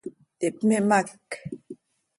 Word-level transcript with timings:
Ihpimhác. 0.47 1.07